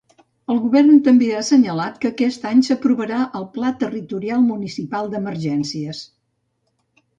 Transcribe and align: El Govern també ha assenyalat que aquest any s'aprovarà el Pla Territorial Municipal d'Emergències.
El 0.51 0.59
Govern 0.61 0.95
també 1.07 1.27
ha 1.33 1.41
assenyalat 1.41 1.99
que 2.05 2.09
aquest 2.13 2.47
any 2.53 2.65
s'aprovarà 2.69 3.21
el 3.41 3.47
Pla 3.59 3.73
Territorial 3.85 4.49
Municipal 4.49 5.15
d'Emergències. 5.15 6.05